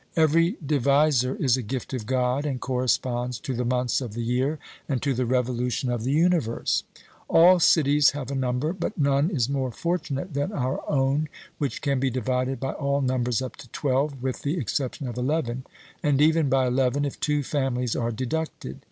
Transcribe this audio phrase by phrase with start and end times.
[0.15, 4.57] Every divisor is a gift of God, and corresponds to the months of the year
[4.89, 6.83] and to the revolution of the universe.
[7.27, 11.29] All cities have a number, but none is more fortunate than our own,
[11.59, 15.67] which can be divided by all numbers up to 12, with the exception of 11,
[16.01, 18.79] and even by 11, if two families are deducted.